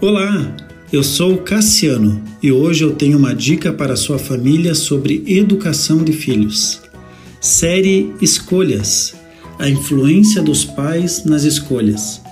Olá, 0.00 0.54
eu 0.92 1.02
sou 1.02 1.38
Cassiano 1.38 2.22
e 2.40 2.52
hoje 2.52 2.84
eu 2.84 2.92
tenho 2.92 3.18
uma 3.18 3.34
dica 3.34 3.72
para 3.72 3.96
sua 3.96 4.16
família 4.16 4.72
sobre 4.72 5.24
educação 5.26 6.04
de 6.04 6.12
filhos. 6.12 6.80
Série 7.40 8.14
Escolhas 8.22 9.16
A 9.58 9.68
influência 9.68 10.40
dos 10.40 10.64
pais 10.64 11.24
nas 11.24 11.42
escolhas. 11.42 12.22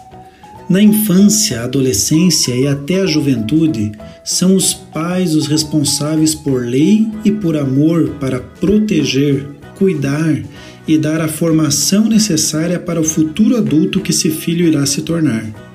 Na 0.70 0.80
infância, 0.80 1.62
adolescência 1.62 2.54
e 2.54 2.68
até 2.68 3.00
a 3.00 3.06
juventude, 3.06 3.90
são 4.24 4.54
os 4.54 4.72
pais 4.72 5.34
os 5.34 5.48
responsáveis 5.48 6.36
por 6.36 6.64
lei 6.64 7.08
e 7.24 7.32
por 7.32 7.56
amor 7.56 8.10
para 8.20 8.38
proteger, 8.38 9.44
cuidar 9.76 10.40
e 10.86 10.96
dar 10.96 11.20
a 11.20 11.26
formação 11.26 12.08
necessária 12.08 12.78
para 12.78 13.00
o 13.00 13.04
futuro 13.04 13.56
adulto 13.56 14.00
que 14.00 14.12
esse 14.12 14.30
filho 14.30 14.68
irá 14.68 14.86
se 14.86 15.02
tornar. 15.02 15.65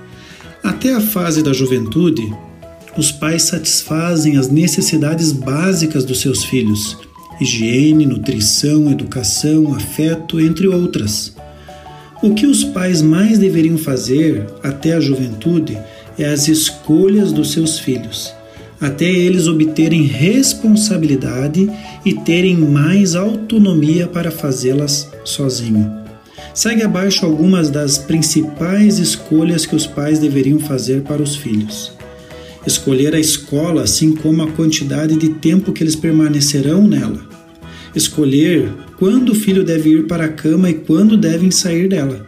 Até 0.63 0.93
a 0.93 1.01
fase 1.01 1.41
da 1.41 1.53
juventude, 1.53 2.33
os 2.97 3.11
pais 3.11 3.43
satisfazem 3.43 4.37
as 4.37 4.49
necessidades 4.49 5.31
básicas 5.31 6.03
dos 6.03 6.21
seus 6.21 6.43
filhos: 6.43 6.97
higiene, 7.39 8.05
nutrição, 8.05 8.91
educação, 8.91 9.73
afeto, 9.73 10.39
entre 10.39 10.67
outras. 10.67 11.35
O 12.21 12.33
que 12.33 12.45
os 12.45 12.63
pais 12.63 13.01
mais 13.01 13.39
deveriam 13.39 13.77
fazer 13.77 14.45
até 14.61 14.93
a 14.93 14.99
juventude 14.99 15.77
é 16.17 16.25
as 16.25 16.47
escolhas 16.47 17.31
dos 17.31 17.51
seus 17.51 17.79
filhos 17.79 18.31
até 18.81 19.05
eles 19.05 19.47
obterem 19.47 20.01
responsabilidade 20.01 21.69
e 22.03 22.13
terem 22.15 22.57
mais 22.57 23.13
autonomia 23.13 24.07
para 24.07 24.31
fazê-las 24.31 25.07
sozinho. 25.23 26.00
Segue 26.53 26.83
abaixo 26.83 27.25
algumas 27.25 27.69
das 27.69 27.97
principais 27.97 28.99
escolhas 28.99 29.65
que 29.65 29.75
os 29.75 29.87
pais 29.87 30.19
deveriam 30.19 30.59
fazer 30.59 31.01
para 31.01 31.21
os 31.21 31.35
filhos. 31.35 31.93
Escolher 32.65 33.15
a 33.15 33.19
escola, 33.19 33.83
assim 33.83 34.13
como 34.13 34.43
a 34.43 34.51
quantidade 34.51 35.15
de 35.15 35.29
tempo 35.29 35.71
que 35.71 35.83
eles 35.83 35.95
permanecerão 35.95 36.87
nela. 36.87 37.25
Escolher 37.95 38.71
quando 38.97 39.29
o 39.29 39.35
filho 39.35 39.63
deve 39.63 39.89
ir 39.89 40.07
para 40.07 40.25
a 40.25 40.29
cama 40.29 40.69
e 40.69 40.73
quando 40.73 41.17
devem 41.17 41.49
sair 41.49 41.87
dela 41.87 42.27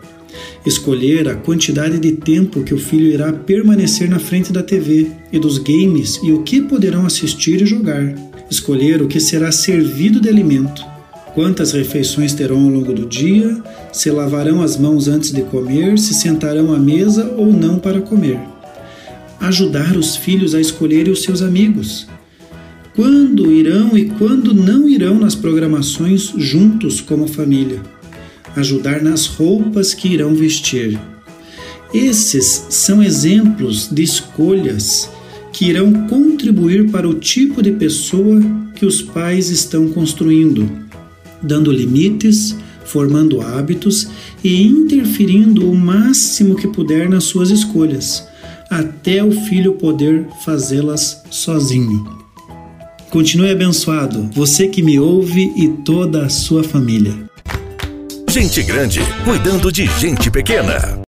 escolher 0.65 1.27
a 1.27 1.35
quantidade 1.35 1.99
de 1.99 2.13
tempo 2.13 2.63
que 2.63 2.73
o 2.73 2.77
filho 2.77 3.07
irá 3.07 3.31
permanecer 3.33 4.09
na 4.09 4.19
frente 4.19 4.51
da 4.51 4.63
TV 4.63 5.11
e 5.31 5.39
dos 5.39 5.57
games 5.57 6.19
e 6.23 6.31
o 6.31 6.43
que 6.43 6.61
poderão 6.61 7.05
assistir 7.05 7.61
e 7.61 7.65
jogar, 7.65 8.15
escolher 8.49 9.01
o 9.01 9.07
que 9.07 9.19
será 9.19 9.51
servido 9.51 10.21
de 10.21 10.29
alimento, 10.29 10.83
quantas 11.33 11.71
refeições 11.71 12.33
terão 12.33 12.63
ao 12.63 12.69
longo 12.69 12.93
do 12.93 13.05
dia, 13.05 13.61
se 13.91 14.09
lavarão 14.09 14.61
as 14.61 14.77
mãos 14.77 15.07
antes 15.07 15.31
de 15.31 15.41
comer, 15.43 15.97
se 15.97 16.13
sentarão 16.13 16.73
à 16.73 16.79
mesa 16.79 17.33
ou 17.37 17.51
não 17.51 17.79
para 17.79 18.01
comer. 18.01 18.39
Ajudar 19.39 19.97
os 19.97 20.15
filhos 20.15 20.55
a 20.55 20.61
escolherem 20.61 21.11
os 21.11 21.23
seus 21.23 21.41
amigos. 21.41 22.07
Quando 22.95 23.51
irão 23.51 23.97
e 23.97 24.05
quando 24.05 24.53
não 24.53 24.87
irão 24.87 25.19
nas 25.19 25.35
programações 25.35 26.33
juntos 26.37 27.01
como 27.01 27.27
família 27.27 27.81
ajudar 28.55 29.01
nas 29.01 29.25
roupas 29.25 29.93
que 29.93 30.07
irão 30.07 30.35
vestir. 30.35 30.99
Esses 31.93 32.65
são 32.69 33.01
exemplos 33.01 33.89
de 33.91 34.03
escolhas 34.03 35.09
que 35.51 35.65
irão 35.65 36.07
contribuir 36.07 36.89
para 36.89 37.07
o 37.07 37.13
tipo 37.13 37.61
de 37.61 37.71
pessoa 37.71 38.41
que 38.75 38.85
os 38.85 39.01
pais 39.01 39.49
estão 39.49 39.89
construindo, 39.89 40.69
dando 41.43 41.71
limites, 41.71 42.55
formando 42.85 43.41
hábitos 43.41 44.07
e 44.43 44.63
interferindo 44.63 45.69
o 45.69 45.75
máximo 45.75 46.55
que 46.55 46.67
puder 46.67 47.09
nas 47.09 47.25
suas 47.25 47.49
escolhas, 47.49 48.27
até 48.69 49.23
o 49.23 49.31
filho 49.31 49.73
poder 49.73 50.27
fazê-las 50.45 51.23
sozinho. 51.29 52.23
Continue 53.09 53.51
abençoado, 53.51 54.29
você 54.33 54.67
que 54.67 54.81
me 54.81 54.99
ouve 54.99 55.51
e 55.55 55.67
toda 55.85 56.25
a 56.25 56.29
sua 56.29 56.63
família. 56.63 57.13
Gente 58.27 58.63
grande 58.63 58.99
cuidando 59.23 59.71
de 59.71 59.85
gente 59.99 60.31
pequena. 60.31 60.97